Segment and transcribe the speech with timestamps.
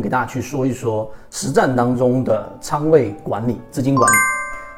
[0.00, 4.16] 给大家去说一说实战当中的仓位管理、资金管理。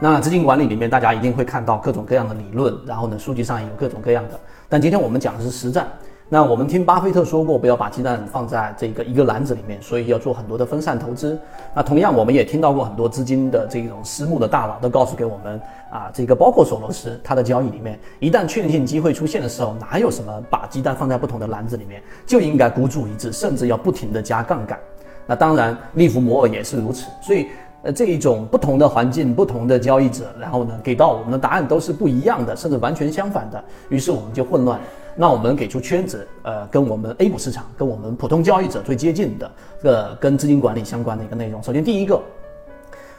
[0.00, 4.40] 那资金管理里面，大家一定会看到各种各样的理论，然后呢，数据上有各种各样的。
[4.68, 5.86] 但今天我们讲的是实战。
[6.28, 11.38] 那我们听巴菲特说过，不要把鸡蛋放在这个一个篮子里面，所以要做很多的分散投资。
[11.74, 15.60] 那同样，我们也听到过很多资金的这种私募的大佬都告诉给我们
[15.90, 24.80] 啊，这个包括索罗斯，他的交易里面，一旦确定性机会出现的时候，哪有什么把鸡蛋放在不同的篮子里面，就应该孤注一掷，甚至要不停的加杠杆。
[25.32, 27.06] 那当然，利弗摩尔也是如此。
[27.22, 27.46] 所以，
[27.84, 33.64] 呃，这一种不同的环境、不同的交易者，然后呢，给到我们的答案都是不一样的，甚至完全相反的。
[33.88, 34.78] 于是我们就混乱。
[35.16, 39.50] 那我们给出圈子，呃，跟我们 A 股市场、跟我们普通交易者最接近的，
[39.84, 41.62] 呃，跟资金管理相关的一个内容。
[41.62, 42.20] 首先，第一个，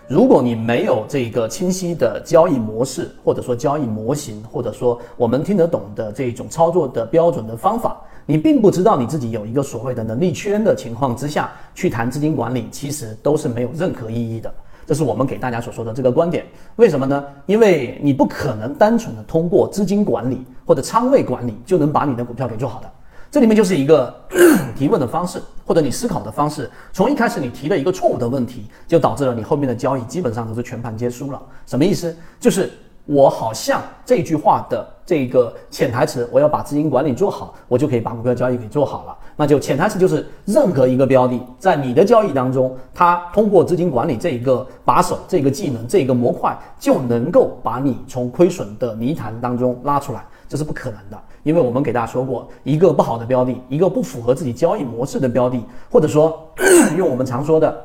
[0.07, 14.54] 如果你没有这个清晰的交易模式，或者说交易模型，或者说我们听得懂的这种操作的标准的方法，你并不知道你自己有一个所谓的能力圈的情况之下去谈资金管理，其实都是没有任何意义的。
[14.86, 17.24] 这是我们给大家所说的这个观点，为什么呢？
[17.46, 22.90] 因为你不可能单纯的通过资金管理或者仓位管理就能把你的股票给做好的。
[23.32, 24.13] 这里面就是一个
[24.77, 26.70] 提问的方式，或者你思考的方式。
[26.91, 31.41] 从一开始你提了一个错误的问题，就导致了你后面的交易基本上都是全盘皆输了。
[31.65, 32.15] 什么意思？
[32.40, 32.71] 就是。
[33.05, 39.18] 我好像这句话的这个潜台词，我要把资金管理做好，我就可以把股票交易给做好了。
[39.35, 51.20] 那就潜台词就是，任何一个标的在你的交易当中，它通过资金管理这一个把手、这个技能、这一个模块，就能够把你从亏损的泥潭当中拉出来，这是不可能的。
[51.41, 55.59] 因为我们给大家说过，一个不好的标的，一个不符合自己交易模式的标的，
[55.91, 56.48] 或者说
[56.96, 57.76] 用我们常说的。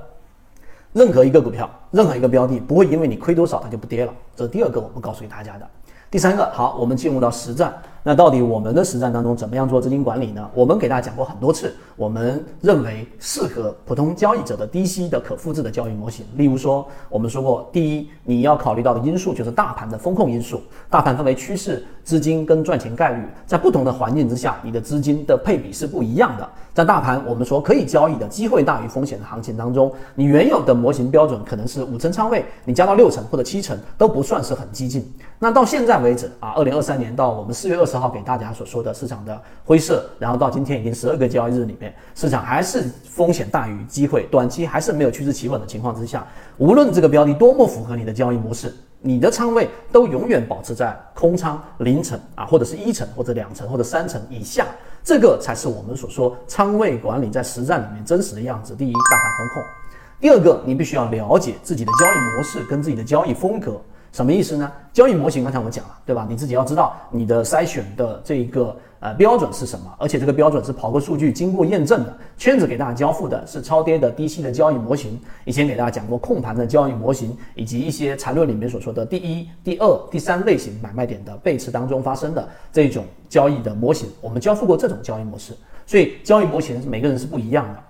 [0.94, 4.12] 任何一个股票，任何一个标的，不会因为你亏多少它就不跌了。
[4.34, 5.69] 这是第二个我们告诉给大家的。
[6.11, 7.83] 第三个，好，我们进入到实战。
[8.09, 10.48] 那到底我们的实战当中怎么样做资金管理呢？
[10.55, 16.25] 我们给大家讲过很多次，我们认为适合普通交易者的低息的可复制的交易模型。
[16.34, 20.62] 例如说，我们说过，第一，你要考虑到的因素就是大盘的风控因素。
[20.89, 26.48] 大盘分为趋势、资金跟赚钱概率，在不同的环境之下，你的资金的配比是不一样的。
[26.73, 35.13] 在大盘我们说可以交易的机会大于风险的行情当中，你原有的模型标准可能是五成仓位，你加到六成或者七成都不算是很激进。
[35.39, 46.27] 那到现在为止啊，二零二三年到我们四月二十号给大家所说的市场的灰色，然后到今天已经十二个交易日里面，市场还是风险大于机会，短期还是没有趋势企稳的情况之下，
[46.57, 54.67] 无论这个标的多么符合你的交易模式，你的仓位都永远保持在空仓零成啊，或者是一成或者两成或者三成以下，
[55.03, 58.75] 这个才是我们所说仓位管理在实战里面真实的样子。
[58.75, 59.63] 第一，大盘风控；
[60.20, 63.80] 第二个，你必须要了解自己的交易模式跟自己的交易风格。
[64.18, 64.73] 什么意思呢？
[64.92, 66.27] 交易模型刚才我们讲了，对吧？
[66.29, 72.12] 你自己要知道你的筛选的这一个呃标准是什么，而且这个标准是跑过数据、经过验证的。
[72.36, 75.20] 圈子给大家交付的是超跌的低息的交易模型。
[75.45, 85.52] 以前给大家讲过控盘的交易模型，以及一些缠论里面所说的第一、第二、第三类型买卖点的背驰当中发生的这种交易的模型，我们交付过这种交易模式。
[85.86, 87.83] 所以交易模型每个人是不一样的。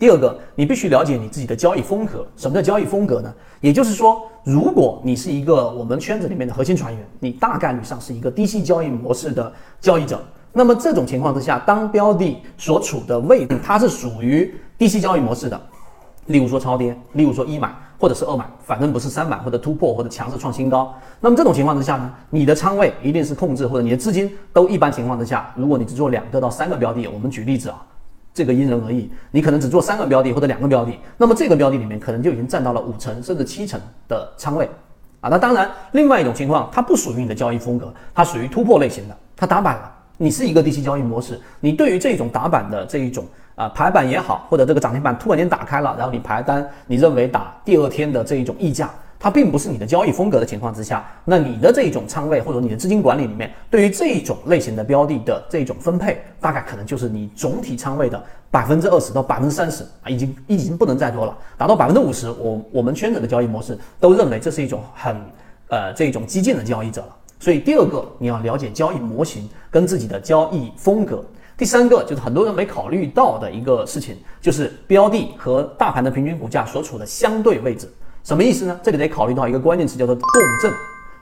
[0.00, 2.26] 第二个，你必须了解你自己的交易风格。
[2.34, 3.30] 什么叫交易风格呢？
[3.60, 10.18] 也就是说，如果你是一个我们圈子里面的核心船员，你大概率上是一个低息交易模式的交易者。
[10.54, 15.60] 那么这种情况之下，当标的所处的位置它是属于低息交易模式的，
[16.28, 20.94] 例如说超跌，例如说一买或者是二买，反正不是三买或者突破或者强势创新高。
[21.20, 27.84] 那么这种情况之下呢，你的仓位一定是控制，或者你的资金都一般情况之下，如果你只做两个到三个标的，我们举例子啊。
[28.40, 33.78] 这个因人而异，你可能只做三个标的或者两个标的，那么这个标的里面可能就已经占到了五成甚至七成
[34.08, 34.66] 的仓位
[35.20, 35.28] 啊。
[35.28, 39.92] 那当然，另外一种情况，它不属于你的交易风格，它属于突破类型的，它打板了。
[40.16, 48.88] 你是一个低息交易模式，你对于这种打板的这一种啊排板也好，或者这个涨停板突然间打开了，然后你排单，你认为打第二天的这一种溢价。
[49.22, 58.20] 它并不是你的交易风格的情况之下，那你的这一种仓位或者你的资金管理里面，对于这一种类型的标的的这种分配，大概可能就是你总体仓位的
[58.50, 65.14] 百分之二十到百分之三十啊，已经已经不能再多了，达到百分之五十，我我们圈子的交易模式都认为这是一种很
[65.68, 67.16] 呃这种激进的交易者了。
[67.38, 71.22] 所以第二个你要了解交易模型跟自己的交易风格，
[71.58, 77.86] 第三个就是很多人没考虑到的一个事情，就是标的和大盘的平均股价所处的相对位置。
[78.22, 78.80] 什么意思呢？
[78.82, 80.24] 这里得考虑到一个关键词，叫做共
[80.62, 80.72] 振。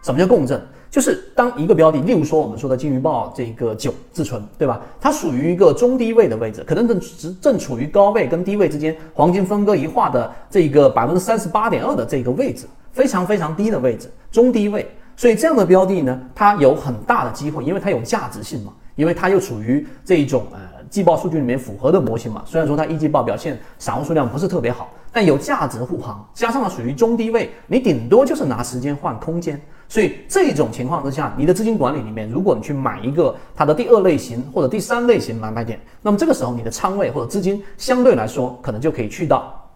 [0.03, 0.61] 什么叫共振？
[0.91, 4.81] 就是当一个标的，例如说我们说的金鱼报这个九自存，对吧？
[5.00, 7.00] 它属于一个中低位的位置，可能正
[7.41, 14.89] 正处于高位跟低位之间黄金分割一画的这个百分之三十八点二的这个位置，非常非常低的位置，中低位。
[15.17, 20.59] 所以这样的标的呢，它有很大的机会，因为它有价值性嘛，因为它又处于这一种呃
[20.90, 22.43] 季报数据里面符合的模型嘛。
[22.46, 29.61] 虽然说它一季报表现散户数量不是特别好，但有价值护航，加上了属于中低位，你顶多就是拿时间换空间。
[29.90, 39.67] 所以这种情况之下，你的资金管理里面，如果你去买一个它的第二类型或者第三类型买卖点，那么这个时候你的仓位或者资金相对来说可能就可以去到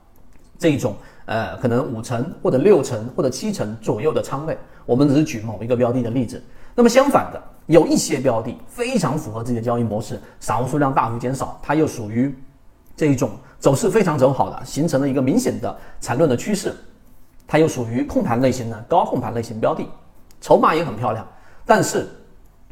[0.59, 0.95] 这一种
[1.25, 4.57] 呃可能五成或者六成或者七成左右的仓位。
[4.85, 6.43] 我们只是举某一个标的的例子。
[6.75, 12.35] 那么相反的，有一些标的非常符合自己的交易模式，散户数量大幅减少，它又属于
[12.97, 16.75] 这一种走势非常走好的，形成了一个明显的缠论的趋势，
[17.47, 19.87] 它又属于控盘类型的高控盘类型标的，
[20.41, 21.27] 筹码也很漂亮，
[21.65, 22.09] 但是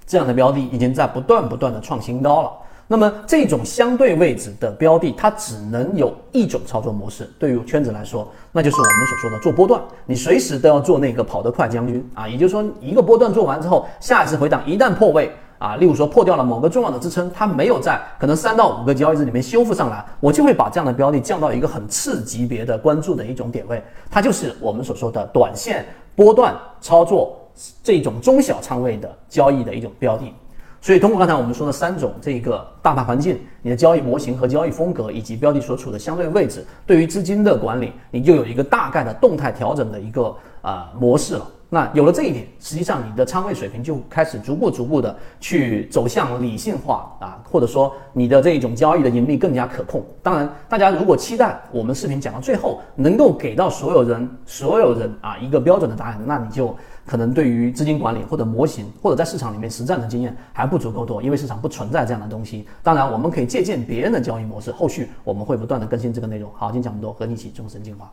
[0.06, 2.52] 这样的标的已经在不断不断的创新高了。
[2.92, 7.30] 那么这种相对位置的标的，它只能有一种操作模式。
[7.38, 12.26] 对于圈子来说，那就是我们所说的做波段，你随时都要做那个跑得快将军啊。
[12.26, 27.38] 也就是说，一个波段做完之后，下一次回档一旦破位啊，例如说破掉了某个重要的支撑，它没有在可能三到五个交易日里面修复上来，我就会把这样的标的降到一个很次级别的关注的一种点位，它就是我们所说的短线波段操作
[27.84, 30.34] 这种中小仓位的交易的一种标的。
[30.82, 41.46] 所以，通过刚才我们说的三种这个大盘环境、你的交易模型和交易风格，以及标的所处的相对位置，对于资金的管理，你就有一个大概的动态调整的一个啊模式了。
[41.72, 50.04] 那有了这一点，实际上你的仓位水平就开始逐步逐步的去走向理性化啊，或者说你的这一种交易的盈利更加可控。
[50.22, 56.76] 当然，大家如果期待我们视频讲到最后能够给到所有人所有人啊一个标准的答案，那你就。
[57.06, 62.68] 可能对于资金管理或者模型，或者在市场里面实战的经验还不足够多，因为市场不存在这样的东西。
[62.84, 66.48] 当然，我们可以借鉴别人的交易模式，后续我们会不断的更新这个内容。
[66.54, 68.12] 好，今天讲这么多，和你一起终身进化。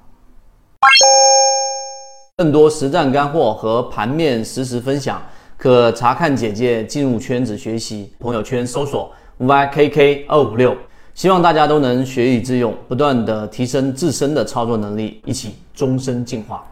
[2.40, 5.20] 更多实战干货和盘面实时分享，
[5.58, 8.14] 可查看简介进入圈子学习。
[8.20, 10.78] 朋友圈搜索 ykk 二五六，
[11.16, 16.64] 希望大家都能学以致用，不断的提升自身的操作能力，一起终身进化。